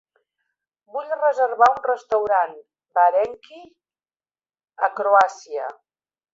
[0.95, 2.57] Vull reservar un restaurant
[3.01, 3.63] varenyky
[4.89, 5.73] a Croàcia.